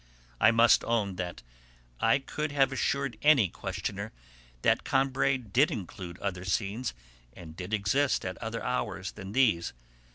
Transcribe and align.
I 0.39 0.49
must 0.49 0.83
own 0.85 1.15
that 1.17 1.43
I 1.99 2.17
could 2.17 2.51
have 2.51 2.71
assured 2.71 3.19
any 3.21 3.49
questioner 3.49 4.11
that 4.63 4.83
Combray 4.83 5.37
did 5.37 5.69
include 5.69 6.17
other 6.17 6.43
scenes 6.43 6.95
and 7.35 7.55
did 7.55 7.71
exist 7.71 8.25
at 8.25 8.37
other 8.39 8.63
hours 8.63 9.11
than 9.11 9.33
these. 9.33 9.73